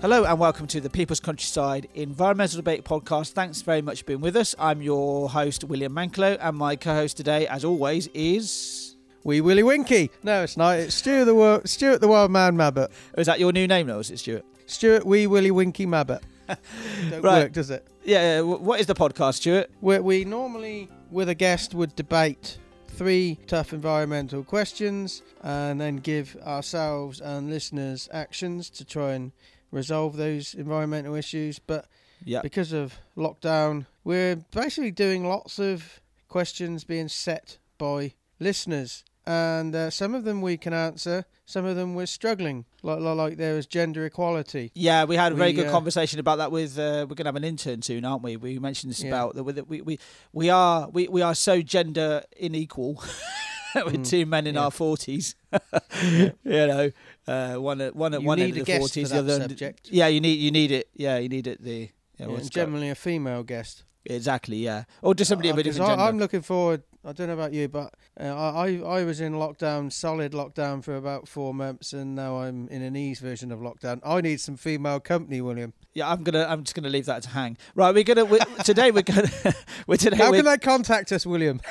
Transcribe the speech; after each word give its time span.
Hello 0.00 0.24
and 0.24 0.38
welcome 0.38 0.66
to 0.68 0.80
the 0.80 0.88
People's 0.88 1.20
Countryside 1.20 1.86
Environmental 1.94 2.56
Debate 2.56 2.84
Podcast. 2.84 3.32
Thanks 3.32 3.60
very 3.60 3.82
much 3.82 4.00
for 4.00 4.06
being 4.06 4.20
with 4.22 4.34
us. 4.34 4.54
I'm 4.58 4.80
your 4.80 5.28
host, 5.28 5.64
William 5.64 5.92
Manklow, 5.94 6.38
and 6.40 6.56
my 6.56 6.74
co 6.76 6.94
host 6.94 7.16
today, 7.18 7.46
as 7.46 7.64
always, 7.64 8.06
is. 8.14 8.96
Wee 9.24 9.42
Willie 9.42 9.62
Winky. 9.62 10.10
No, 10.22 10.42
it's 10.42 10.56
not. 10.56 10.78
It's 10.78 10.94
Stuart 10.94 11.26
the 11.26 11.62
Stuart 11.66 12.00
the 12.00 12.08
Wild 12.08 12.30
Man 12.30 12.56
Mabbott. 12.56 12.90
Oh, 13.16 13.20
is 13.20 13.26
that 13.26 13.38
your 13.38 13.52
new 13.52 13.66
name 13.66 13.88
now, 13.88 13.98
is 13.98 14.10
it, 14.10 14.18
Stuart? 14.18 14.44
Stuart 14.66 15.04
Wee 15.04 15.26
Willie 15.26 15.50
Winky 15.50 15.84
Mabbott. 15.84 16.22
Don't 16.48 17.22
Right. 17.22 17.42
work, 17.42 17.52
does 17.52 17.70
it? 17.70 17.86
Yeah, 18.02 18.36
yeah, 18.36 18.40
what 18.40 18.80
is 18.80 18.86
the 18.86 18.94
podcast, 18.94 19.34
Stuart? 19.34 19.70
We, 19.82 19.98
we 19.98 20.24
normally, 20.24 20.88
with 21.10 21.28
a 21.28 21.34
guest, 21.34 21.74
would 21.74 21.94
debate 21.94 22.56
three 22.88 23.38
tough 23.46 23.74
environmental 23.74 24.42
questions 24.44 25.20
and 25.42 25.78
then 25.78 25.96
give 25.96 26.36
ourselves 26.46 27.20
and 27.20 27.50
listeners 27.50 28.08
actions 28.12 28.70
to 28.70 28.84
try 28.86 29.12
and 29.12 29.32
resolve 29.70 30.16
those 30.16 30.54
environmental 30.54 31.14
issues. 31.14 31.58
But 31.58 31.86
Yeah. 32.24 32.40
because 32.42 32.72
of 32.72 32.94
lockdown, 33.16 33.86
we're 34.04 34.36
basically 34.36 34.90
doing 34.90 35.24
lots 35.26 35.58
of 35.58 36.00
questions 36.28 36.84
being 36.84 37.08
set 37.08 37.58
by 37.78 38.14
listeners. 38.38 39.04
And 39.26 39.74
uh, 39.74 39.90
some 39.90 40.14
of 40.14 40.24
them 40.24 40.40
we 40.40 40.56
can 40.56 40.72
answer, 40.72 41.24
some 41.46 41.64
of 41.64 41.76
them 41.76 41.94
we're 41.94 42.06
struggling. 42.06 42.64
Like, 42.82 43.00
like, 43.00 43.16
like 43.16 43.36
there 43.36 43.56
is 43.58 43.66
gender 43.66 44.04
equality. 44.06 44.70
Yeah, 44.74 45.04
we 45.04 45.16
had 45.16 45.32
a 45.32 45.34
very 45.34 45.50
We, 45.50 45.56
good 45.56 45.66
uh, 45.66 45.70
conversation 45.72 46.18
about 46.18 46.38
that 46.38 46.50
with. 46.50 46.78
Uh, 46.78 47.06
we're 47.08 47.14
going 47.14 47.24
to 47.24 47.24
have 47.26 47.36
an 47.36 47.44
intern 47.44 47.82
soon, 47.82 48.04
aren't 48.04 48.22
we? 48.22 48.36
We 48.36 48.58
mentioned 48.58 48.90
this 48.90 49.02
Yeah. 49.02 49.08
about 49.08 49.34
that. 49.36 49.44
We, 49.68 49.82
we 49.82 49.98
we 50.32 50.48
are 50.50 50.88
we, 50.88 51.06
we 51.08 51.22
are 51.22 51.34
so 51.34 51.60
gender 51.62 52.22
unequal 52.40 53.02
with 53.84 53.96
Mm, 53.98 54.08
two 54.08 54.26
men 54.26 54.46
in 54.46 54.54
yeah. 54.54 54.62
our 54.64 54.70
forties. 54.70 55.34
you 56.02 56.32
know, 56.44 56.90
uh, 57.26 57.54
one 57.56 57.80
at 57.80 57.94
one 57.96 58.14
at 58.14 58.20
You 58.22 58.26
one 58.26 58.38
end 58.38 58.56
of 58.56 58.64
the 58.66 58.78
forties, 58.78 59.10
the 59.10 59.18
other. 59.18 59.40
subject. 59.40 59.88
Yeah, 59.90 60.06
you 60.08 60.20
need 60.20 60.38
you 60.38 60.50
need 60.50 60.70
it. 60.72 60.88
Yeah, 60.94 61.18
you 61.18 61.28
need 61.28 61.46
it. 61.46 61.62
The 61.62 61.70
yeah, 61.70 61.86
Yeah, 62.18 62.26
what's 62.26 62.28
and 62.28 62.32
it 62.32 62.40
called? 62.40 62.52
generally 62.52 62.90
a 62.90 62.94
female 62.94 63.42
guest. 63.42 63.84
exactly. 64.04 64.56
Yeah, 64.58 64.84
or 65.02 65.14
just 65.14 65.28
somebody 65.28 65.48
of 65.50 65.56
a 65.56 65.60
Uh, 65.60 65.62
different 65.64 65.86
I, 65.86 65.90
gender. 65.92 66.04
I'm 66.04 66.18
looking 66.18 66.42
forward. 66.42 66.82
I 67.02 67.12
don't 67.14 67.28
know 67.28 67.32
about 67.34 67.54
you, 67.54 67.66
but 67.66 67.94
uh, 68.20 68.24
I, 68.24 68.76
I 68.84 69.00
I 69.00 69.04
was 69.04 69.22
in 69.22 69.32
lockdown, 69.32 69.90
solid 69.90 70.32
lockdown 70.32 70.84
for 70.84 70.96
about 70.96 71.28
four 71.28 71.54
months, 71.54 71.94
and 71.94 72.14
now 72.14 72.40
I'm 72.40 72.68
in 72.68 72.82
an 72.82 72.94
ease 72.94 73.20
version 73.20 73.50
of 73.52 73.60
lockdown. 73.60 74.00
I 74.04 74.20
need 74.20 74.38
some 74.38 74.58
female 74.58 75.00
company, 75.00 75.40
William. 75.40 75.72
yeah, 75.94 76.10
I'm 76.10 76.22
gonna. 76.22 76.44
I'm 76.46 76.62
just 76.62 76.74
gonna 76.74 76.90
leave 76.90 77.06
that 77.06 77.22
to 77.22 77.30
hang. 77.30 77.56
Right, 77.74 77.94
we're 77.94 78.04
gonna. 78.04 78.26
We're, 78.26 78.44
today 78.64 78.90
we're 78.90 79.00
gonna. 79.02 79.30
we're 79.86 79.96
today. 79.96 80.16
How 80.18 80.30
we're, 80.30 80.38
can 80.42 80.44
they 80.44 80.58
contact 80.58 81.10
us, 81.12 81.24
William? 81.24 81.62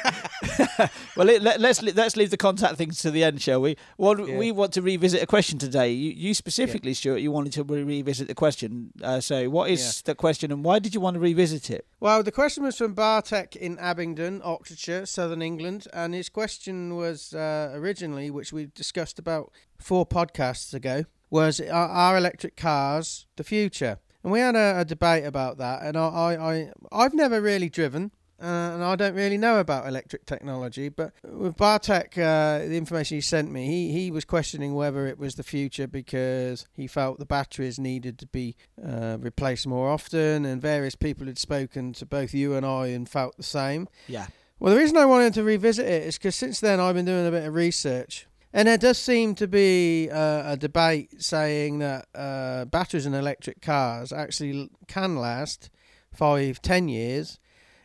Well, 1.16 1.28
let, 1.28 1.42
let, 1.42 1.60
let's 1.60 1.82
let's 1.82 2.16
leave 2.16 2.30
the 2.30 2.38
contact 2.38 2.76
things 2.78 3.00
to 3.00 3.12
the 3.12 3.24
end, 3.24 3.42
shall 3.42 3.60
we? 3.62 3.76
Well, 3.98 4.20
Yeah. 4.20 4.38
we 4.38 4.52
want 4.52 4.72
to 4.74 4.82
revisit 4.82 5.22
a 5.22 5.26
question 5.26 5.58
today. 5.58 5.92
You, 5.92 6.12
you 6.12 6.34
specifically, 6.34 6.94
Stuart, 6.94 7.18
you 7.18 7.32
wanted 7.32 7.52
to 7.54 7.64
re- 7.64 7.84
revisit 7.84 8.28
the 8.30 8.36
question. 8.36 8.92
Uh, 9.04 9.20
so, 9.20 9.50
what 9.50 9.70
is 9.70 10.02
the 10.04 10.16
question, 10.16 10.52
and 10.52 10.64
why 10.64 10.80
did 10.80 10.94
you 10.94 11.02
want 11.02 11.16
to 11.16 11.20
revisit 11.20 11.70
it? 11.70 11.86
Well, 12.00 12.24
the 12.24 12.32
question 12.32 12.64
was 12.64 12.78
from 12.78 12.94
Bartek 12.94 13.56
in 13.58 13.78
Abingdon, 13.80 14.42
Oxfordshire, 14.44 15.06
Southern 15.06 15.42
England, 15.42 15.88
and 15.92 16.14
his 16.14 16.30
question 16.30 16.96
was 16.96 17.34
uh, 17.34 17.72
originally, 17.74 18.32
which 18.32 18.54
we 18.54 18.68
discussed 18.68 19.20
about 19.20 19.52
four 19.78 20.06
podcasts 20.06 20.74
ago, 20.74 21.04
was 21.30 21.60
are, 21.60 21.70
are 21.90 22.18
electric 22.18 22.56
cars 22.56 23.26
the 23.36 23.44
future? 23.44 23.98
And 24.24 24.32
we 24.34 24.40
had 24.40 24.56
a, 24.56 24.80
a 24.82 24.86
debate 24.86 25.26
about 25.26 25.58
that, 25.58 25.82
and 25.82 25.98
I, 25.98 26.08
I, 26.08 26.54
I 26.54 26.72
I've 26.92 27.14
never 27.14 27.42
really 27.42 27.70
driven. 27.70 28.12
Uh, 28.42 28.46
and 28.74 28.84
I 28.84 28.96
don't 28.96 29.16
really 29.16 29.38
know 29.38 29.60
about 29.60 29.86
electric 29.88 30.26
technology, 30.26 30.88
but 30.88 31.12
with 31.24 31.58
Bartek, 31.58 32.18
uh, 32.18 32.60
the 32.60 32.78
information 32.78 33.18
he 33.18 33.22
sent 33.22 33.52
me, 33.52 33.68
he, 33.68 33.92
he 33.92 34.12
was 34.12 34.24
questioning 34.24 34.74
whether 34.76 35.08
it 35.08 35.20
was 35.20 35.36
the 35.36 35.44
future 35.44 35.88
because 35.88 36.66
he 36.74 36.88
felt 36.88 37.20
the 37.20 37.26
batteries 37.26 37.78
needed 37.80 38.18
to 38.20 38.26
be 38.28 38.56
uh, 38.86 39.18
replaced 39.20 39.68
more 39.68 39.90
often, 39.90 40.46
and 40.46 40.62
various 40.62 40.96
people 40.96 41.28
had 41.28 41.38
spoken 41.38 41.92
to 41.94 42.06
both 42.06 42.34
you 42.34 42.56
and 42.56 42.66
I 42.66 42.88
and 42.88 43.10
felt 43.10 43.36
the 43.36 43.44
same. 43.44 43.90
Yeah, 44.08 44.28
Well, 44.60 44.74
the 44.74 44.80
reason 44.80 44.98
I 44.98 45.06
wanted 45.06 45.34
to 45.36 45.44
revisit 45.44 45.86
it 45.86 46.04
is 46.04 46.18
because 46.18 46.36
since 46.36 46.60
then 46.60 46.80
I've 46.80 46.96
been 46.96 47.06
doing 47.06 47.28
a 47.28 47.32
bit 47.32 47.46
of 47.46 47.54
research, 47.54 48.26
and 48.54 48.68
there 48.68 48.78
does 48.78 48.98
seem 48.98 49.36
to 49.36 49.48
be 49.48 50.10
uh, 50.10 50.54
a 50.54 50.58
debate 50.58 51.22
saying 51.22 51.80
that 51.80 52.08
uh, 52.16 52.66
batteries 52.66 53.06
in 53.06 53.14
electric 53.14 53.62
cars 53.62 54.12
actually 54.12 54.70
can 54.88 55.18
last 55.18 55.70
five, 56.14 56.62
ten 56.62 56.88
years, 56.88 57.40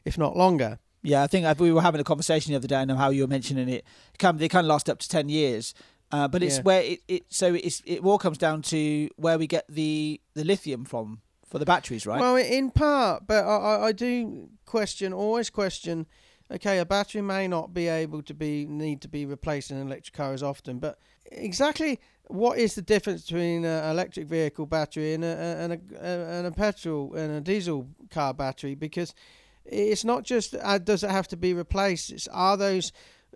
if 0.05 0.17
not 0.19 0.37
longer. 0.37 0.79
yeah. 1.03 1.23
I 1.23 1.27
think 1.27 1.59
we 1.59 1.73
were 1.73 1.83
having 1.83 2.01
a 2.01 2.05
conversation 2.05 2.53
the 2.53 2.57
other 2.57 2.69
day, 2.69 2.81
and 2.83 2.91
how 2.93 3.11
you 3.11 3.23
were 3.23 3.29
mentioning 3.29 3.69
it. 3.69 3.85
it 4.15 4.19
can, 4.19 4.37
they 4.37 4.49
can 4.49 4.67
last 4.67 4.89
up 4.89 4.99
to 5.01 5.09
ten 5.09 5.29
years, 5.29 5.75
uh, 6.13 6.29
but 6.29 6.43
it's 6.43 6.57
Yeah. 6.57 6.63
where 6.63 6.83
it, 6.83 7.01
it. 7.09 7.23
So 7.29 7.55
it's 7.55 7.83
it 7.87 8.01
all 8.05 8.19
comes 8.19 8.39
down 8.39 8.63
to 8.63 9.09
where 9.17 9.39
we 9.39 9.47
get 9.47 9.65
the 9.69 10.21
the 10.35 10.45
lithium 10.45 10.85
from 10.85 11.21
for 11.47 11.59
the 11.59 11.65
batteries, 11.67 12.07
right? 12.07 12.21
Well, 12.21 12.37
in 12.37 12.71
part, 12.71 13.27
but 13.27 13.45
I, 13.45 13.57
I, 13.57 13.87
I 13.89 13.93
do 13.93 14.49
question, 14.65 15.13
always 15.13 15.51
question. 15.51 16.07
Okay, 16.51 16.79
a 16.79 16.85
battery 16.85 17.23
may 17.23 17.49
not 17.49 17.73
be 17.73 17.89
able 17.89 18.23
to 18.23 18.35
be 18.35 18.67
need 18.67 19.01
to 19.03 19.09
be 19.09 19.25
replaced 19.25 19.71
in 19.71 19.77
an 19.79 19.87
electric 19.87 20.15
car 20.15 20.33
as 20.35 20.43
often, 20.43 20.79
but 20.79 20.99
exactly 21.33 21.99
what 22.29 22.59
is 22.59 22.75
the 22.75 22.83
difference 22.83 23.23
between 23.23 23.65
an 23.65 23.91
electric 23.91 24.27
vehicle 24.27 24.67
battery 24.67 25.15
and 25.15 25.25
a 25.25 25.27
and 25.63 25.73
a, 25.73 25.79
and 26.07 26.47
a 26.47 26.51
petrol 26.51 27.15
and 27.15 27.33
a 27.33 27.41
diesel 27.41 27.89
car 28.11 28.35
battery? 28.35 28.75
Because 28.75 29.15
it's 29.65 30.05
not 30.05 30.25
just 30.25 30.55
uh, 30.55 30.79
does 30.79 31.03
it 31.03 31.11
have 31.11 31.29
to 31.29 31.37
be 31.37 31.55
replaced. 31.55 32.11
It's 32.11 32.29
are 32.29 32.57
those 32.57 32.93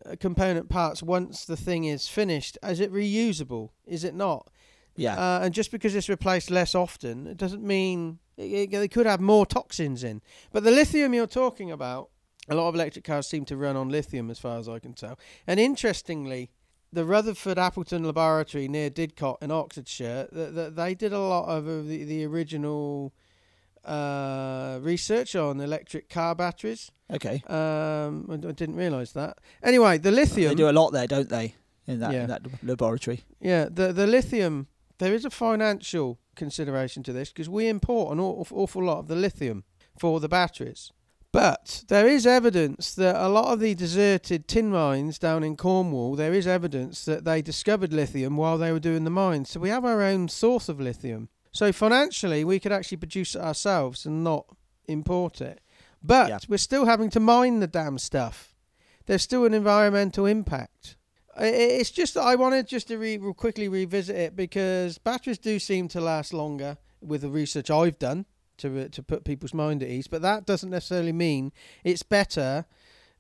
uh, 0.07 0.17
component 0.21 0.69
parts 0.69 1.03
once 1.03 1.45
the 1.45 1.57
thing 1.57 1.85
is 1.85 2.09
finished, 2.09 2.59
is 2.63 2.81
it 2.81 2.93
reusable? 2.93 3.71
Is 3.87 4.05
it 4.05 4.15
not? 4.15 4.51
yeah, 4.97 5.15
Uh, 5.15 5.45
and 5.45 5.55
just 5.55 5.71
because 5.71 5.95
it's 5.95 6.09
replaced 6.09 6.51
less 6.51 6.75
often, 6.75 7.27
it 7.27 7.37
doesn't 7.37 7.63
mean 7.63 8.19
it, 8.37 8.43
it, 8.43 8.71
they 8.71 8.89
could 8.89 9.07
have 9.07 9.21
more 9.21 9.47
toxins 9.47 10.03
in. 10.03 10.21
But 10.53 10.65
the 10.65 10.71
lithium 10.71 11.15
you're 11.15 11.27
talking 11.27 11.71
about, 11.71 12.11
a 12.49 12.55
lot 12.55 12.69
of 12.69 12.75
electric 12.75 13.05
cars 13.05 13.27
seem 13.29 13.45
to 13.47 13.57
run 13.57 13.77
on 13.77 13.89
lithium, 13.89 14.31
as 14.31 14.39
far 14.39 14.59
as 14.59 14.69
I 14.69 14.79
can 14.81 14.95
tell. 14.95 15.19
And 15.47 15.61
interestingly, 15.61 16.51
the 16.93 17.05
Rutherford 17.05 17.59
Appleton 17.59 18.05
Laboratory 18.05 18.67
near 18.67 18.91
Didcot 18.91 19.43
in 19.43 19.51
Oxfordshire, 19.51 20.29
th 20.33 20.55
th 20.55 20.75
they 20.75 20.95
did 20.95 21.13
a 21.13 21.21
lot 21.21 21.47
of 21.49 21.65
the, 21.87 22.05
the 22.05 22.25
original 22.25 23.13
uh, 23.89 24.79
research 24.83 25.35
on 25.37 25.61
electric 25.61 26.09
car 26.09 26.35
batteries. 26.35 26.91
okay. 27.11 27.43
Um, 27.49 28.27
I, 28.31 28.35
I 28.35 28.53
didn't 28.53 28.77
realise 28.77 29.13
that. 29.13 29.39
Anyway, 29.63 29.99
the 29.99 30.11
lithium. 30.11 30.51
They 30.51 30.55
do 30.55 30.71
a 30.71 30.73
lot 30.81 30.91
there, 30.93 31.07
don't 31.07 31.29
they? 31.29 31.55
In 31.87 32.01
that 32.01 32.13
Yeah. 32.13 32.23
in 32.23 32.29
that 32.29 32.43
laboratory. 32.63 33.21
Yeah, 33.41 33.69
the 33.71 33.93
the 33.93 34.07
lithium. 34.07 34.67
There 34.99 35.15
is 35.15 35.25
a 35.25 35.31
financial 35.31 36.19
consideration 36.35 37.03
to 37.05 37.13
this 37.13 37.31
because 37.31 37.49
we 37.49 37.69
import 37.69 38.13
an 38.13 38.21
awful, 38.21 38.59
awful 38.59 38.83
lot 38.85 38.99
of 38.99 39.07
the 39.09 39.15
lithium 39.17 39.65
for 39.99 40.21
the 40.21 40.29
batteries. 40.29 40.93
But 41.31 41.85
there 41.89 42.09
is 42.09 42.27
evidence 42.27 42.95
that 42.95 43.15
a 43.17 43.29
lot 43.29 43.53
of 43.53 43.61
the 43.61 43.75
deserted 43.75 44.49
tin 44.49 44.71
mines 44.71 45.19
down 45.19 45.45
in 45.45 45.57
Cornwall, 45.57 46.17
there 46.17 46.33
is 46.33 46.47
evidence 46.47 47.05
that 47.05 47.25
they 47.25 47.43
discovered 47.43 47.93
lithium 47.93 48.37
while 48.37 48.59
they 48.59 48.73
were 48.73 48.81
doing 48.81 49.05
the 49.05 49.11
mines. 49.11 49.51
So 49.51 49.61
we 49.61 49.69
have 49.69 49.85
our 49.85 50.03
own 50.03 50.29
source 50.29 50.69
of 50.71 50.81
lithium. 50.81 51.29
So 51.53 51.73
financially, 51.73 52.45
we 52.45 52.61
could 52.61 52.73
actually 52.73 52.99
produce 52.99 53.35
it 53.35 53.41
ourselves 53.41 54.07
and 54.07 54.23
not 54.23 54.47
import 54.87 55.41
it. 55.41 55.61
But 56.03 56.29
Yeah. 56.29 56.39
we're 56.49 56.59
still 56.59 56.85
having 56.87 57.11
to 57.11 57.21
mine 57.21 57.61
the 57.61 57.67
damn 57.67 57.99
stuff. 57.99 58.55
There's 59.07 59.23
still 59.23 59.45
an 59.45 59.55
environmental 59.55 60.27
impact. 60.27 60.97
It's 61.41 61.91
just 61.91 62.15
that 62.15 62.23
I 62.23 62.35
wanted 62.35 62.67
just 62.67 62.89
to 62.89 62.99
re- 62.99 63.17
re- 63.17 63.33
quickly 63.33 63.69
revisit 63.69 64.17
it 64.17 64.37
because 64.37 64.99
batteries 64.99 65.39
do 65.39 65.59
seem 65.59 65.89
to 65.89 66.01
last 66.01 66.33
longer 66.33 66.77
with 67.01 67.21
the 67.23 67.31
research 67.31 67.71
I've 67.71 67.99
done 67.99 68.27
to 68.59 68.87
uh, 68.87 68.89
to 68.89 69.03
put 69.05 69.25
people's 69.25 69.55
mind 69.55 69.83
at 69.83 69.89
ease. 69.89 70.09
But 70.09 70.21
that 70.23 70.47
doesn't 70.47 70.71
necessarily 70.71 71.13
mean 71.13 71.53
it's 71.85 72.03
better 72.03 72.65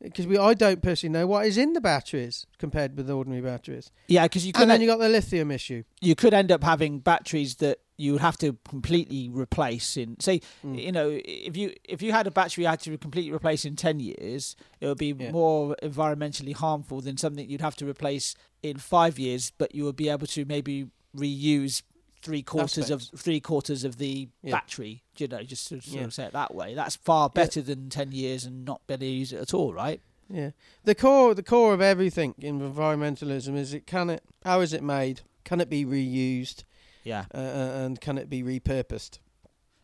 because 0.02 0.26
we 0.26 0.36
I 0.36 0.54
don't 0.54 0.82
personally 0.82 1.12
know 1.12 1.26
what 1.28 1.46
is 1.46 1.56
in 1.56 1.74
the 1.74 1.80
batteries 1.80 2.44
compared 2.58 2.96
with 2.96 3.08
ordinary 3.08 3.40
batteries. 3.42 3.92
Yeah, 4.08 4.24
because 4.24 4.44
you 4.44 4.52
could 4.52 4.62
And 4.62 4.70
then 4.72 4.80
you 4.80 4.88
got 4.88 4.98
the 4.98 5.08
lithium 5.08 5.50
issue. 5.52 5.84
you 6.00 6.14
could 6.16 6.34
end 6.34 6.50
up 6.50 6.64
having 6.64 6.98
batteries 6.98 7.54
that 7.56 7.78
you 8.00 8.12
would 8.12 8.20
have 8.22 8.38
to 8.38 8.56
completely 8.68 9.28
replace 9.28 9.96
in 9.96 10.18
say 10.20 10.40
Mm. 10.64 10.80
you 10.82 10.92
know 10.92 11.20
if 11.24 11.56
you 11.56 11.74
if 11.84 12.00
you 12.00 12.12
had 12.12 12.26
a 12.26 12.30
battery 12.30 12.62
you 12.64 12.68
had 12.68 12.80
to 12.80 12.96
completely 12.96 13.32
replace 13.32 13.64
in 13.64 13.76
10 13.76 14.00
years 14.00 14.56
it 14.80 14.86
would 14.86 14.98
be 14.98 15.12
Yeah. 15.18 15.32
more 15.32 15.76
environmentally 15.82 16.54
harmful 16.54 17.00
than 17.00 17.16
something 17.16 17.48
you'd 17.50 17.60
have 17.60 17.76
to 17.76 17.86
replace 17.88 18.34
in 18.62 18.78
5 18.78 19.18
years 19.18 19.52
but 19.58 19.74
you 19.74 19.84
would 19.84 19.96
be 19.96 20.08
able 20.08 20.26
to 20.28 20.44
maybe 20.44 20.86
reuse 21.16 21.82
three 22.22 22.42
quarters 22.42 22.90
of 22.90 23.02
three 23.16 23.40
quarters 23.40 23.84
of 23.84 23.98
the 23.98 24.28
Yeah. 24.42 24.52
battery 24.52 25.02
you 25.18 25.26
know 25.28 25.42
just 25.42 25.68
to 25.68 25.80
sort 25.80 25.96
Yeah. 26.00 26.04
of 26.04 26.14
say 26.14 26.24
it 26.26 26.32
that 26.32 26.54
way 26.54 26.74
that's 26.74 26.96
far 26.96 27.28
better 27.28 27.60
than 27.62 27.90
10 27.90 28.12
years 28.12 28.44
and 28.44 28.64
not 28.64 28.80
to 28.88 29.04
use 29.04 29.32
it 29.32 29.40
at 29.40 29.52
all 29.52 29.72
right 29.74 30.00
Yeah. 30.30 30.50
The 30.84 30.94
core 30.94 31.34
the 31.34 31.42
core 31.42 31.72
of 31.74 31.80
everything 31.80 32.34
in 32.38 32.60
environmentalism 32.60 33.56
is 33.56 33.72
it 33.74 33.86
can 33.86 34.10
it 34.10 34.22
how 34.44 34.60
is 34.60 34.72
it 34.72 34.82
made? 34.82 35.22
Can 35.44 35.60
it 35.62 35.70
be 35.70 35.84
reused? 35.86 36.64
Yeah 37.12 37.24
Uh, 37.34 37.38
uh, 37.38 37.84
and 37.84 38.00
can 38.00 38.16
it 38.22 38.28
be 38.34 38.40
repurposed? 38.42 39.14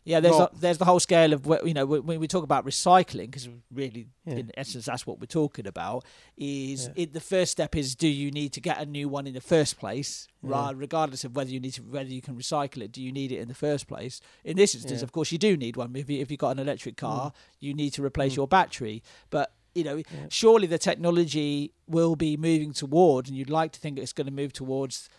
Yeah, 0.07 0.19
there's 0.23 0.35
a, 0.45 0.49
there's 0.63 0.77
the 0.77 0.85
whole 0.85 0.99
scale 0.99 1.31
of 1.33 1.41
you 1.69 1.73
know 1.77 1.85
when 2.09 2.19
we 2.23 2.27
talk 2.27 2.43
about 2.51 2.63
recycling 2.73 3.25
because 3.31 3.49
really 3.81 4.03
Yeah. 4.27 4.35
in 4.41 4.45
essence 4.61 4.85
that's 4.89 5.05
what 5.07 5.15
we're 5.19 5.35
talking 5.41 5.65
about 5.73 5.99
is 6.37 6.79
Yeah. 6.85 7.01
it, 7.03 7.13
the 7.13 7.25
first 7.33 7.51
step 7.57 7.75
is 7.81 7.95
do 7.95 8.07
you 8.21 8.29
need 8.39 8.51
to 8.57 8.61
get 8.69 8.75
a 8.85 8.85
new 8.97 9.07
one 9.17 9.25
in 9.29 9.33
the 9.33 9.41
first 9.55 9.73
place 9.83 10.11
Yeah. 10.47 10.71
regardless 10.85 11.23
of 11.27 11.31
whether 11.35 11.49
you 11.55 11.59
need 11.65 11.73
to 11.79 11.81
whether 11.97 12.11
you 12.17 12.21
can 12.27 12.35
recycle 12.43 12.79
it 12.85 12.91
do 12.97 13.01
you 13.01 13.11
need 13.19 13.31
it 13.35 13.39
in 13.43 13.47
the 13.53 13.59
first 13.67 13.83
place 13.87 14.15
in 14.43 14.53
this 14.61 14.75
instance 14.77 15.01
of 15.01 15.11
course 15.11 15.29
you 15.31 15.39
do 15.47 15.51
need 15.65 15.75
one 15.75 15.89
if 15.95 16.07
you, 16.11 16.17
if 16.23 16.27
you've 16.29 16.43
got 16.47 16.51
an 16.57 16.59
electric 16.67 16.95
car 16.97 17.33
you 17.65 17.71
need 17.81 17.91
to 17.97 18.01
replace 18.09 18.33
Mm. 18.33 18.37
your 18.41 18.47
battery 18.57 18.97
but 19.35 19.47
you 19.73 19.83
know 19.87 19.97
surely 20.29 20.67
the 20.75 20.81
technology 20.89 21.73
will 21.87 22.15
be 22.15 22.31
moving 22.37 22.73
toward 22.73 23.27
and 23.27 23.35
you'd 23.37 23.49
like 23.61 23.71
to 23.71 23.79
think 23.79 23.97
it's 23.97 24.13
going 24.13 24.27
to 24.33 24.37
move 24.41 24.53
towards 24.53 25.09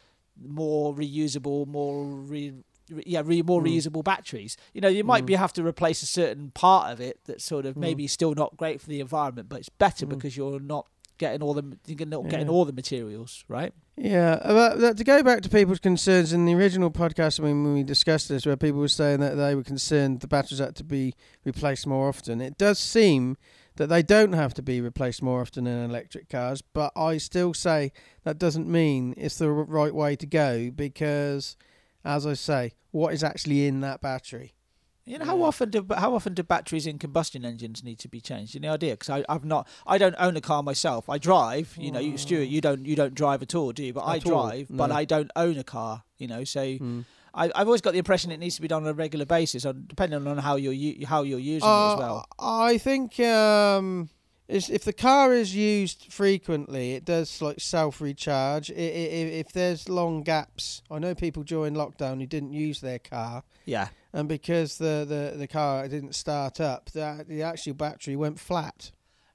more 0.44 0.94
reusable 0.94 1.66
more 1.66 2.04
re, 2.04 2.52
re- 2.90 3.02
yeah 3.06 3.22
re, 3.24 3.42
more 3.42 3.62
Mm. 3.62 3.66
reusable 3.76 4.04
batteries 4.04 4.56
you 4.74 4.80
know 4.80 4.88
you 4.88 5.04
might 5.04 5.22
Mm. 5.24 5.26
be 5.26 5.34
have 5.34 5.52
to 5.54 5.66
replace 5.66 6.02
a 6.02 6.06
certain 6.06 6.50
part 6.52 6.92
of 6.92 7.00
it 7.00 7.18
that's 7.24 7.44
sort 7.44 7.66
of 7.66 7.74
Mm. 7.74 7.80
maybe 7.80 8.06
still 8.06 8.34
not 8.34 8.56
great 8.56 8.80
for 8.80 8.88
the 8.88 9.00
environment 9.00 9.48
but 9.48 9.58
it's 9.60 9.68
better 9.68 10.06
Mm. 10.06 10.10
because 10.10 10.36
you're 10.36 10.60
not 10.60 10.86
getting 11.18 11.42
all 11.42 11.54
the 11.54 11.78
you're 11.86 12.06
not 12.06 12.28
getting 12.28 12.48
all 12.48 12.64
the 12.66 12.72
materials 12.74 13.42
right 13.48 13.72
Yeah, 13.96 14.36
that- 14.78 14.98
to 14.98 15.04
go 15.04 15.22
back 15.22 15.40
to 15.40 15.48
people's 15.48 15.78
concerns 15.78 16.34
in 16.34 16.44
the 16.44 16.52
original 16.52 16.90
podcast 16.90 17.40
when 17.40 17.64
when 17.64 17.72
we 17.72 17.82
discussed 17.82 18.28
this, 18.28 18.44
where 18.44 18.54
people 18.58 18.80
were 18.80 18.88
saying 18.88 19.20
that 19.20 19.36
they 19.36 19.54
were 19.54 19.62
concerned 19.62 20.20
the 20.20 20.26
batteries 20.28 20.58
had 20.58 20.76
to 20.76 20.84
be 20.84 21.14
replaced 21.46 21.86
more 21.86 22.06
often, 22.10 22.42
it 22.42 22.58
does 22.58 22.78
seem 22.78 23.38
that 23.76 23.88
they 23.88 24.02
don't 24.02 24.32
have 24.32 24.54
to 24.54 24.62
be 24.62 24.80
replaced 24.80 25.22
more 25.22 25.40
often 25.40 25.66
in 25.66 25.84
electric 25.90 26.28
cars. 26.28 26.62
But 26.62 26.92
I 26.96 27.18
still 27.18 27.54
say 27.54 27.92
that 28.24 28.38
doesn't 28.38 28.68
mean 28.68 29.14
it's 29.16 29.38
the 29.38 29.50
right 29.50 29.94
way 29.94 30.16
to 30.16 30.26
go 30.26 30.70
because, 30.70 31.56
as 32.04 32.26
I 32.26 32.34
say, 32.34 32.72
what 32.90 33.12
is 33.14 33.22
actually 33.24 33.66
in 33.66 33.80
that 33.80 34.00
battery? 34.00 34.52
you 35.08 35.18
know 35.18 35.24
how 35.24 35.36
Yeah. 35.36 35.44
often 35.44 35.70
do 35.70 35.86
how 35.96 36.16
often 36.16 36.34
do 36.34 36.42
batteries 36.42 36.84
in 36.84 36.98
combustion 36.98 37.44
engines 37.44 37.84
need 37.84 37.96
to 38.00 38.08
be 38.08 38.20
changed 38.20 38.56
any 38.56 38.66
idea 38.66 38.94
because 38.96 39.22
i've 39.28 39.44
not 39.44 39.68
i 39.86 39.98
don't 39.98 40.16
own 40.18 40.36
a 40.36 40.40
car 40.40 40.64
myself 40.64 41.08
i 41.08 41.16
drive 41.16 41.76
you 41.78 41.92
know 41.92 42.00
you 42.00 42.18
stuart 42.18 42.48
you 42.48 42.60
don't 42.60 42.84
you 42.84 42.96
don't 42.96 43.14
drive 43.14 43.40
at 43.40 43.54
all 43.54 43.70
do 43.70 43.84
you 43.84 43.92
but 43.92 44.00
i 44.00 44.16
At 44.16 44.26
all, 44.26 44.32
drive 44.48 44.66
but 44.68 44.88
no. 44.88 44.94
i 44.96 45.04
don't 45.04 45.30
own 45.36 45.58
a 45.58 45.62
car 45.62 46.02
you 46.18 46.26
know 46.26 46.42
so 46.42 46.60
Mm. 46.64 47.04
I, 47.36 47.44
I've 47.54 47.66
always 47.68 47.82
got 47.82 47.92
the 47.92 47.98
impression 47.98 48.30
it 48.32 48.38
needs 48.40 48.56
to 48.56 48.62
be 48.62 48.68
done 48.68 48.82
on 48.84 48.88
a 48.88 48.94
regular 48.94 49.26
basis, 49.26 49.62
depending 49.86 50.26
on 50.26 50.38
how 50.38 50.56
you're 50.56 51.06
how 51.06 51.22
you're 51.22 51.38
using 51.38 51.68
it 51.68 51.72
as 51.72 51.94
Uh, 51.94 51.96
well. 51.98 52.26
I 52.38 52.78
think 52.78 53.20
um, 53.20 54.08
if 54.48 54.84
the 54.84 54.92
car 54.92 55.34
is 55.34 55.54
used 55.54 56.06
frequently, 56.12 56.92
it 56.92 57.04
does 57.04 57.42
like 57.42 57.60
self 57.60 58.00
recharge. 58.00 58.70
If 58.74 59.52
there's 59.52 59.88
long 59.88 60.22
gaps, 60.22 60.82
I 60.90 60.98
know 60.98 61.14
people 61.14 61.42
during 61.42 61.74
lockdown 61.74 62.20
who 62.20 62.26
didn't 62.26 62.52
use 62.52 62.80
their 62.80 62.98
car, 63.00 63.42
Yeah, 63.66 63.88
and 64.12 64.28
because 64.28 64.78
the, 64.78 65.04
the, 65.06 65.36
the 65.36 65.46
car 65.48 65.86
didn't 65.88 66.14
start 66.14 66.60
up, 66.60 66.90
the 66.92 67.24
the 67.28 67.42
actual 67.42 67.74
battery 67.74 68.16
went 68.16 68.38
flat. 68.40 68.92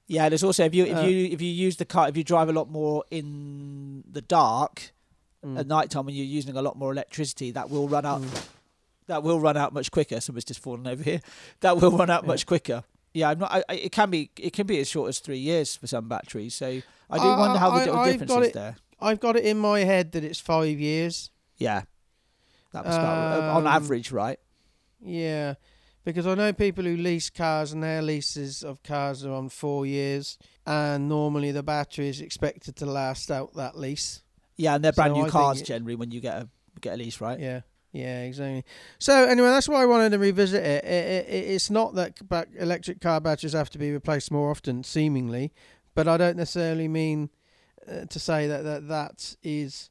yeah. 0.08 0.28
There's 0.28 0.42
also 0.44 0.64
if 0.64 0.74
you 0.74 0.84
if 0.86 0.96
Uh, 0.96 1.02
you 1.02 1.26
if 1.26 1.40
you 1.40 1.50
use 1.66 1.76
the 1.76 1.84
car 1.84 2.08
if 2.08 2.16
you 2.16 2.24
drive 2.24 2.48
a 2.48 2.52
lot 2.52 2.68
more 2.70 3.04
in 3.10 4.02
the 4.10 4.22
dark 4.22 4.92
Mm. 5.44 5.58
at 5.58 5.66
night 5.66 5.90
time 5.90 6.06
when 6.06 6.14
you're 6.14 6.24
using 6.24 6.56
a 6.56 6.62
lot 6.62 6.76
more 6.76 6.92
electricity, 6.92 7.50
that 7.52 7.68
will 7.68 7.88
run 7.88 8.06
out. 8.06 8.22
That 9.08 9.24
will 9.24 9.40
run 9.40 9.56
out 9.56 9.72
much 9.72 9.90
quicker. 9.90 10.20
Somebody's 10.20 10.44
just 10.44 10.60
fallen 10.60 10.86
over 10.86 11.02
here. 11.02 11.20
That 11.60 11.76
will 11.80 11.90
run 11.90 12.10
out 12.10 12.22
Yeah. 12.22 12.28
much 12.28 12.46
quicker. 12.46 12.84
Yeah, 13.12 13.30
I'm 13.30 13.38
not. 13.40 13.50
I, 13.68 13.74
it 13.74 13.92
can 13.92 14.08
be. 14.10 14.30
It 14.38 14.52
can 14.52 14.66
be 14.66 14.78
as 14.78 14.88
short 14.88 15.08
as 15.08 15.18
three 15.18 15.38
years 15.38 15.74
for 15.76 15.86
some 15.88 16.08
batteries. 16.08 16.54
So 16.54 16.66
I 17.10 17.18
do 17.18 17.24
Uh, 17.24 17.38
wonder 17.38 17.58
how 17.58 17.70
the 17.70 17.90
I- 17.90 18.00
I've 18.02 18.12
difference 18.12 18.30
is 18.32 18.46
it- 18.48 18.54
there. 18.54 18.76
I've 19.00 19.18
got 19.20 19.34
it 19.36 19.44
in 19.44 19.58
my 19.58 19.80
head 19.80 20.12
that 20.12 20.22
it's 20.22 20.38
five 20.38 20.78
years. 20.78 21.30
Yeah, 21.58 21.82
that 22.72 22.84
was 22.86 22.94
about, 22.94 23.40
uh, 23.42 23.56
on 23.56 23.66
Um, 23.66 23.66
average, 23.66 24.12
right? 24.12 24.38
Yeah, 25.04 25.54
because 26.04 26.26
I 26.26 26.34
know 26.36 26.52
people 26.52 26.84
who 26.84 26.96
lease 26.96 27.28
cars 27.28 27.72
and 27.72 27.82
their 27.82 28.00
leases 28.00 28.62
of 28.62 28.82
cars 28.84 29.24
are 29.24 29.32
on 29.32 29.48
four 29.48 29.84
years, 29.86 30.38
and 30.64 31.08
normally 31.08 31.50
the 31.50 31.64
battery 31.64 32.08
is 32.08 32.20
expected 32.20 32.76
to 32.76 32.86
last 32.86 33.28
out 33.30 33.54
that 33.54 33.76
lease. 33.76 34.22
Yeah, 34.62 34.74
and 34.76 34.84
they're 34.84 34.92
brand 34.92 35.14
so 35.14 35.20
new 35.20 35.26
I 35.26 35.30
cars 35.30 35.60
it- 35.60 35.64
generally 35.64 35.96
when 35.96 36.10
you 36.12 36.20
get 36.20 36.36
a 36.42 36.48
get 36.80 36.94
a 36.94 36.96
lease, 36.96 37.20
right? 37.20 37.38
Yeah, 37.38 37.60
yeah, 37.92 38.22
exactly. 38.22 38.64
So 38.98 39.24
anyway, 39.24 39.48
that's 39.48 39.68
why 39.68 39.82
I 39.82 39.86
wanted 39.86 40.10
to 40.10 40.18
revisit 40.18 40.62
it. 40.64 40.84
it, 40.84 41.28
it 41.28 41.50
it's 41.54 41.68
not 41.70 41.94
that 41.96 42.20
electric 42.58 43.00
car 43.00 43.20
batteries 43.20 43.52
have 43.54 43.70
to 43.70 43.78
be 43.78 43.90
replaced 43.92 44.30
more 44.30 44.50
often, 44.50 44.84
seemingly, 44.84 45.52
but 45.94 46.06
I 46.06 46.16
don't 46.16 46.36
necessarily 46.36 46.88
mean 46.88 47.30
uh, 47.90 48.04
to 48.06 48.18
say 48.18 48.46
that 48.46 48.62
that 48.62 48.88
that 48.88 49.36
is 49.42 49.90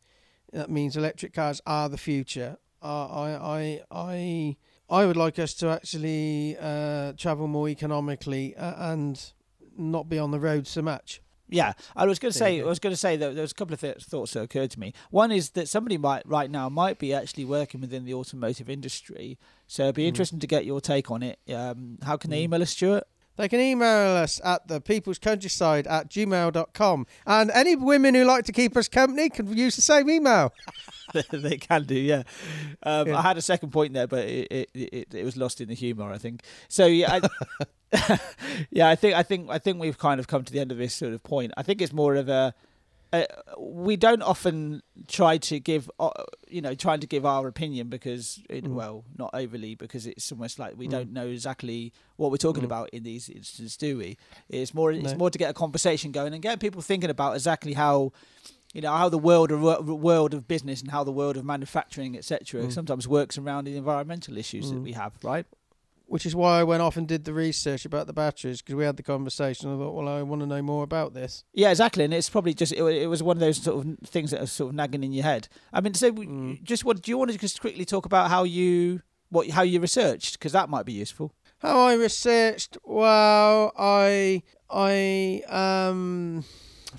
that 0.54 0.70
means 0.70 0.96
electric 0.98 1.34
cars 1.34 1.62
are 1.66 1.90
the 1.90 1.98
future. 1.98 2.58
Uh, 2.82 3.08
I 3.08 3.30
I 3.60 3.82
I 4.10 4.58
I 4.90 5.06
would 5.06 5.18
like 5.18 5.38
us 5.40 5.54
to 5.56 5.68
actually 5.70 6.58
uh, 6.60 7.14
travel 7.18 7.48
more 7.48 7.70
economically 7.70 8.56
uh, 8.56 8.92
and 8.92 9.34
not 9.78 10.10
be 10.10 10.18
on 10.20 10.32
the 10.32 10.40
road 10.40 10.66
so 10.68 10.82
much. 10.82 11.22
Yeah, 11.52 11.74
I 11.96 12.06
was 12.06 12.18
going 12.18 12.32
to 12.32 12.38
say. 12.38 12.62
I 12.62 12.64
was 12.66 12.80
going 12.80 12.94
to 12.94 12.98
say 12.98 13.18
that 13.18 13.36
there 13.36 13.42
was 13.42 13.52
a 13.52 13.56
couple 13.56 13.74
of 13.74 13.82
th- 13.82 13.98
thoughts 13.98 14.32
that 14.34 14.42
occurred 14.42 14.72
to 14.72 14.80
me. 14.80 14.94
One 15.10 15.32
is 15.32 15.52
that 15.52 15.68
somebody 15.68 15.98
might 15.98 16.24
right 16.26 16.50
now 16.50 16.70
might 16.70 16.98
be 16.98 17.14
actually 17.14 17.46
working 17.46 17.82
within 17.82 18.06
the 18.06 18.14
automotive 18.14 18.70
industry, 18.70 19.38
so 19.68 19.84
it'd 19.84 19.96
be 19.96 20.06
Mm. 20.06 20.08
interesting 20.08 20.40
to 20.40 20.48
get 20.48 20.66
your 20.66 20.80
take 20.82 21.12
on 21.12 21.22
it. 21.24 21.40
Um, 21.54 21.98
how 22.04 22.16
can 22.18 22.30
they 22.32 22.40
Mm. 22.40 22.44
email 22.46 22.62
us, 22.62 22.72
Stuart? 22.72 23.04
They 23.38 23.48
can 23.48 23.60
email 23.60 24.16
us 24.18 24.40
at 24.44 24.68
the 24.68 24.82
people's 24.82 25.18
countryside 25.18 25.88
at 25.88 26.10
gmail.com. 26.10 27.08
And 27.26 27.52
any 27.52 27.76
women 27.76 28.14
who 28.14 28.24
like 28.26 28.46
to 28.46 28.52
keep 28.52 28.76
us 28.78 28.88
company 28.88 29.30
can 29.30 29.56
use 29.56 29.76
the 29.76 29.82
same 29.82 30.10
email. 30.10 30.54
they 31.32 31.58
can 31.58 31.84
do, 31.86 31.96
yeah. 31.96 32.24
Um, 32.84 33.08
Yeah. 33.08 33.18
I 33.18 33.22
had 33.22 33.38
a 33.38 33.42
second 33.42 33.72
point 33.72 33.94
there, 33.94 34.08
but 34.08 34.26
it 34.26 34.48
it, 34.52 34.70
it, 34.74 35.14
it 35.14 35.24
was 35.26 35.38
lost 35.38 35.62
in 35.62 35.70
the 35.70 35.76
humour, 35.76 36.12
I 36.12 36.18
think. 36.18 36.44
So 36.68 36.86
yeah, 36.86 37.20
I, 37.22 37.66
yeah, 38.70 38.90
I 38.90 38.96
think 38.96 39.16
I 39.16 39.24
think 39.24 39.50
I 39.50 39.58
think 39.58 39.80
we've 39.80 39.98
kind 39.98 40.20
of 40.20 40.28
come 40.28 40.44
to 40.44 40.54
the 40.54 40.60
end 40.60 40.72
of 40.72 40.78
this 40.78 40.94
sort 40.94 41.14
of 41.14 41.24
point. 41.24 41.52
I 41.58 41.64
think 41.64 41.82
it's 41.82 41.94
more 41.94 42.16
of 42.16 42.30
a. 42.30 42.54
Uh, 43.14 43.26
we 43.60 43.98
don't 43.98 44.22
often 44.22 44.82
try 45.08 45.38
to 45.38 45.60
give, 45.60 45.92
uh, 46.00 46.10
you 46.50 46.62
know, 46.62 46.74
trying 46.74 47.02
to 47.02 47.08
give 47.08 47.26
our 47.26 47.46
opinion 47.48 47.90
because, 47.90 48.42
it, 48.50 48.64
Mm. 48.64 48.70
well, 48.74 49.04
not 49.18 49.32
overly, 49.34 49.76
because 49.76 50.08
it's 50.08 50.32
almost 50.32 50.58
like 50.60 50.78
we 50.78 50.88
Mm. 50.88 50.92
don't 50.92 51.12
know 51.12 51.28
exactly 51.28 51.92
what 52.16 52.32
we're 52.32 52.38
talking 52.38 52.64
Mm. 52.64 52.68
about 52.68 52.90
in 52.92 53.04
these 53.04 53.28
instances, 53.30 53.76
do 53.76 53.98
we? 53.98 54.18
It's 54.48 54.74
more, 54.74 54.94
it's 54.94 55.16
more 55.18 55.30
to 55.30 55.38
get 55.38 55.50
a 55.50 55.54
conversation 55.54 56.14
going 56.14 56.34
and 56.34 56.42
get 56.42 56.62
people 56.62 56.82
thinking 56.82 57.10
about 57.10 57.34
exactly 57.36 57.74
how 57.74 58.14
you 58.74 58.80
know 58.80 58.96
how 58.96 59.10
the 59.10 59.18
world 59.18 59.52
of 59.52 59.62
world 59.90 60.34
of 60.34 60.48
business 60.48 60.80
and 60.82 60.92
how 60.92 61.04
the 61.04 61.12
world 61.12 61.36
of 61.36 61.44
manufacturing 61.44 62.16
etc 62.18 62.62
Mm. 62.64 62.72
sometimes 62.72 63.06
works 63.06 63.38
around 63.38 63.66
the 63.66 63.76
environmental 63.76 64.38
issues 64.38 64.70
that 64.72 64.80
Mm. 64.80 64.84
we 64.84 64.94
have 64.94 65.12
right 65.24 65.46
Which 66.12 66.26
is 66.26 66.36
why 66.36 66.60
I 66.60 66.64
went 66.64 66.82
off 66.82 66.98
and 66.98 67.08
did 67.08 67.24
the 67.24 67.34
research 67.34 67.86
about 67.86 68.06
the 68.06 68.14
batteries 68.14 68.62
because 68.62 68.76
we 68.76 68.84
had 68.84 68.98
the 68.98 69.04
conversation. 69.04 69.74
I 69.74 69.78
thought, 69.78 69.94
well, 69.96 70.10
I 70.10 70.22
want 70.24 70.42
to 70.42 70.46
know 70.46 70.62
more 70.62 70.84
about 70.84 71.14
this. 71.14 71.44
yeah 71.54 71.70
exactly 71.70 72.04
and 72.04 72.14
it's 72.14 72.30
probably 72.30 72.54
just 72.54 72.74
it, 72.74 72.84
it 73.04 73.08
was 73.08 73.24
one 73.24 73.38
of 73.38 73.42
those 73.42 73.58
sort 73.64 73.78
of 73.86 73.98
things 74.16 74.32
that 74.32 74.42
are 74.42 74.46
sort 74.48 74.70
of 74.70 74.76
nagging 74.76 75.04
in 75.04 75.14
your 75.14 75.24
head 75.24 75.48
i 75.74 75.80
mean 75.82 75.94
so 75.94 76.12
Mm. 76.12 76.62
just 76.64 76.84
what 76.86 77.02
do 77.02 77.08
you 77.12 77.18
want 77.18 77.32
to 77.32 77.38
just 77.38 77.62
quickly 77.62 77.86
talk 77.86 78.06
about 78.06 78.30
how 78.30 78.44
you 78.44 79.02
what 79.30 79.50
how 79.52 79.62
you 79.64 79.80
researched 79.80 80.34
because 80.38 80.52
that 80.52 80.68
might 80.70 80.86
be 80.86 80.94
useful 81.06 81.28
How 81.60 81.78
I 81.90 81.94
researched? 81.94 82.78
Well, 82.84 83.72
I 83.78 84.44
I 84.70 85.44
um 85.48 86.44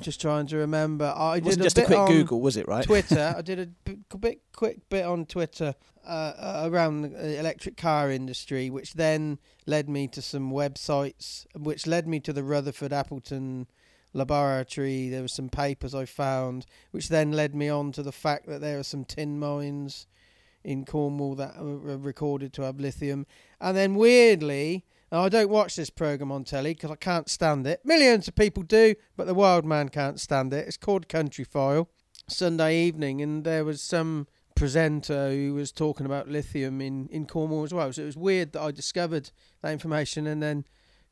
just 0.00 0.20
trying 0.20 0.46
to 0.48 0.56
remember. 0.56 1.12
I 1.16 1.40
did 1.40 1.60
a 1.60 1.62
just 1.62 1.78
a 1.78 1.84
quick 1.84 2.06
google 2.06 2.40
was 2.40 2.56
it 2.56 2.66
right 2.68 2.84
Twitter. 2.84 3.34
I 3.38 3.42
did 3.42 3.58
a 3.58 3.66
b- 3.66 3.98
bit 4.18 4.40
quick 4.52 4.88
bit 4.88 5.04
on 5.04 5.26
Twitter 5.26 5.74
uh, 6.06 6.08
uh, 6.08 6.62
around 6.66 7.02
the 7.02 7.38
electric 7.38 7.76
car 7.76 8.10
industry, 8.10 8.70
which 8.70 8.94
then 8.94 9.38
led 9.66 9.88
me 9.88 10.08
to 10.08 10.22
some 10.22 10.50
websites, 10.50 11.46
which 11.56 11.86
led 11.86 12.08
me 12.08 12.20
to 12.20 12.32
the 12.32 12.42
Rutherford 12.42 12.92
Appleton 12.92 13.66
laboratory. 14.12 15.08
There 15.08 15.22
were 15.22 15.28
some 15.28 15.48
papers 15.48 15.94
I 15.94 16.04
found, 16.04 16.66
which 16.90 17.08
then 17.08 17.32
led 17.32 17.54
me 17.54 17.68
on 17.68 17.92
to 17.92 18.02
the 18.02 18.12
fact 18.12 18.46
that 18.46 18.60
there 18.60 18.78
are 18.78 18.84
some 18.84 19.04
tin 19.04 19.38
mines 19.38 20.06
in 20.64 20.84
Cornwall 20.84 21.34
that 21.36 21.56
are 21.56 21.96
recorded 21.96 22.52
to 22.54 22.62
have 22.62 22.78
lithium. 22.78 23.26
And 23.60 23.76
then 23.76 23.94
weirdly, 23.94 24.84
now 25.12 25.24
I 25.24 25.28
don't 25.28 25.50
watch 25.50 25.76
this 25.76 25.90
program 25.90 26.32
on 26.32 26.42
telly 26.42 26.72
because 26.74 26.90
I 26.90 26.96
can't 26.96 27.28
stand 27.28 27.66
it. 27.66 27.82
Millions 27.84 28.26
of 28.26 28.34
people 28.34 28.62
do, 28.62 28.94
but 29.16 29.26
the 29.26 29.34
wild 29.34 29.64
man 29.64 29.90
can't 29.90 30.18
stand 30.18 30.52
it. 30.54 30.66
It's 30.66 30.78
called 30.78 31.08
Country 31.08 31.44
File. 31.44 31.88
Sunday 32.28 32.82
evening, 32.84 33.20
and 33.20 33.44
there 33.44 33.64
was 33.64 33.82
some 33.82 34.26
presenter 34.54 35.30
who 35.30 35.54
was 35.54 35.72
talking 35.72 36.06
about 36.06 36.28
lithium 36.28 36.80
in, 36.80 37.08
in 37.08 37.26
Cornwall 37.26 37.64
as 37.64 37.74
well. 37.74 37.92
So 37.92 38.02
it 38.02 38.06
was 38.06 38.16
weird 38.16 38.52
that 38.52 38.62
I 38.62 38.70
discovered 38.70 39.30
that 39.60 39.72
information, 39.72 40.26
and 40.26 40.42
then 40.42 40.64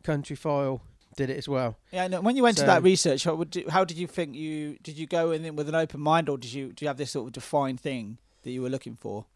Country 0.03 0.37
File 0.37 0.83
did 1.17 1.29
it 1.29 1.37
as 1.37 1.49
well. 1.49 1.77
yeah 1.91 2.07
no, 2.07 2.21
when 2.21 2.37
you 2.37 2.43
went 2.45 2.57
to 2.57 2.65
that 2.65 2.85
research 2.85 3.25
how, 3.25 3.35
would 3.35 3.55
you, 3.57 3.69
how 3.69 3.85
did 3.85 3.99
you 3.99 4.07
think 4.07 4.37
you 4.37 4.79
did 4.81 4.97
you 4.97 5.09
go 5.09 5.33
in 5.33 5.57
with 5.57 5.69
an 5.69 5.75
open 5.75 6.01
mind 6.01 6.29
or 6.29 6.39
did 6.39 6.53
you 6.53 6.73
do 6.73 6.85
you 6.85 6.89
have 6.89 6.99
this 6.99 7.11
sort 7.11 7.27
of 7.27 7.33
defined 7.33 7.81
thing 7.81 8.17
that 8.43 8.53
you 8.53 8.63
were 8.63 8.69
looking 8.71 8.95
for 8.95 9.27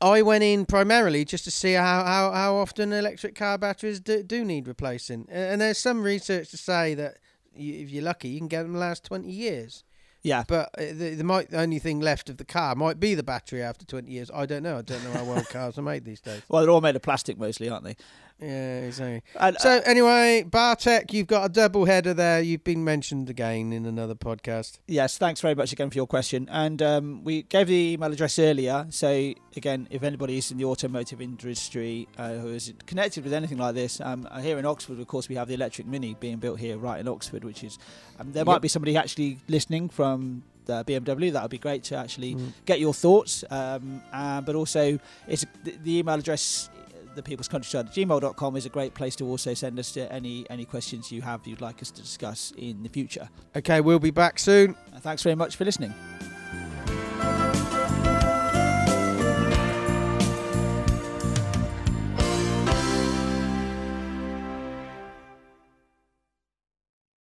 I 0.00 0.22
went 0.22 0.42
in 0.42 0.66
primarily 0.66 1.24
just 1.24 1.44
to 1.44 1.50
see 1.50 1.74
how, 1.74 2.04
how, 2.04 2.32
how 2.32 2.56
often 2.56 2.92
electric 2.92 3.34
car 3.34 3.58
batteries 3.58 4.00
do, 4.00 4.22
do 4.22 4.44
need 4.44 4.66
replacing. 4.66 5.28
And 5.30 5.60
there's 5.60 5.78
some 5.78 6.02
research 6.02 6.50
to 6.50 6.56
say 6.56 6.94
that 6.94 7.18
you, 7.54 7.74
if 7.74 7.90
you're 7.90 8.02
lucky, 8.02 8.28
you 8.28 8.38
can 8.38 8.48
get 8.48 8.62
them 8.62 8.74
last 8.74 9.04
20 9.04 9.30
years. 9.30 9.84
Yeah. 10.22 10.44
But 10.46 10.70
uh, 10.78 10.92
the, 10.92 11.14
the 11.16 11.24
might 11.24 11.50
the 11.50 11.60
only 11.60 11.78
thing 11.78 12.00
left 12.00 12.30
of 12.30 12.36
the 12.36 12.44
car 12.44 12.74
might 12.74 13.00
be 13.00 13.14
the 13.14 13.22
battery 13.22 13.62
after 13.62 13.84
20 13.84 14.10
years. 14.10 14.30
I 14.32 14.46
don't 14.46 14.62
know. 14.62 14.78
I 14.78 14.82
don't 14.82 15.02
know 15.04 15.10
how 15.10 15.24
well 15.24 15.42
cars 15.50 15.78
are 15.78 15.82
made 15.82 16.04
these 16.04 16.20
days. 16.20 16.42
Well, 16.48 16.62
they're 16.62 16.70
all 16.70 16.80
made 16.80 16.96
of 16.96 17.02
plastic 17.02 17.38
mostly, 17.38 17.68
aren't 17.68 17.84
they? 17.84 17.96
Yeah, 18.40 18.80
exactly. 18.80 19.22
And, 19.38 19.56
So 19.60 19.80
anyway, 19.84 20.42
Bartek, 20.42 21.12
you've 21.12 21.26
got 21.28 21.44
a 21.46 21.48
double 21.48 21.84
header 21.84 22.12
there. 22.14 22.40
You've 22.40 22.64
been 22.64 22.82
mentioned 22.84 23.30
again 23.30 23.72
in 23.72 23.86
another 23.86 24.14
podcast. 24.14 24.78
Yes, 24.88 25.16
thanks 25.18 25.40
very 25.40 25.54
much 25.54 25.72
again 25.72 25.90
for 25.90 25.96
your 25.96 26.06
question. 26.06 26.48
And 26.50 26.82
um, 26.82 27.22
we 27.24 27.42
gave 27.42 27.68
the 27.68 27.92
email 27.92 28.12
address 28.12 28.38
earlier. 28.38 28.86
So, 28.90 29.32
again, 29.56 29.86
if 29.90 30.02
anybody 30.02 30.38
is 30.38 30.50
in 30.50 30.58
the 30.58 30.64
automotive 30.64 31.20
industry 31.20 32.08
uh, 32.18 32.34
who 32.34 32.48
is 32.48 32.72
connected 32.86 33.24
with 33.24 33.32
anything 33.32 33.58
like 33.58 33.74
this, 33.74 34.00
um, 34.00 34.26
uh, 34.30 34.40
here 34.40 34.58
in 34.58 34.66
Oxford, 34.66 34.98
of 34.98 35.06
course, 35.06 35.28
we 35.28 35.36
have 35.36 35.48
the 35.48 35.54
electric 35.54 35.86
Mini 35.86 36.14
being 36.18 36.38
built 36.38 36.58
here 36.58 36.78
right 36.78 36.98
in 37.00 37.06
Oxford, 37.08 37.44
which 37.44 37.62
is, 37.62 37.78
um, 38.18 38.32
there 38.32 38.40
Yep. 38.40 38.46
might 38.46 38.62
be 38.62 38.68
somebody 38.68 38.96
actually 38.96 39.38
listening 39.48 39.88
from 39.88 40.42
the 40.64 40.84
BMW. 40.84 41.32
That 41.32 41.42
would 41.42 41.50
be 41.50 41.58
great 41.58 41.82
to 41.84 41.96
actually 41.96 42.34
Mm. 42.36 42.52
get 42.66 42.78
your 42.78 42.94
thoughts. 42.94 43.44
Um, 43.50 44.00
uh, 44.12 44.40
but 44.40 44.54
also, 44.54 44.98
it's 45.28 45.44
the, 45.64 45.74
the 45.82 45.98
email 45.98 46.14
address. 46.14 46.70
The 47.14 47.22
People's 47.22 47.48
Countryside 47.48 47.86
at 47.86 47.94
gmail.com 47.94 48.56
is 48.56 48.66
a 48.66 48.68
great 48.68 48.94
place 48.94 49.16
to 49.16 49.26
also 49.26 49.54
send 49.54 49.78
us 49.78 49.92
to 49.92 50.10
any 50.12 50.46
any 50.50 50.64
questions 50.64 51.12
you 51.12 51.22
have 51.22 51.46
you'd 51.46 51.60
like 51.60 51.82
us 51.82 51.90
to 51.90 52.02
discuss 52.02 52.52
in 52.56 52.82
the 52.82 52.88
future. 52.88 53.28
Okay, 53.56 53.80
we'll 53.80 53.98
be 53.98 54.10
back 54.10 54.38
soon. 54.38 54.74
Uh, 54.94 55.00
thanks 55.00 55.22
very 55.22 55.36
much 55.36 55.56
for 55.56 55.64
listening. 55.64 55.94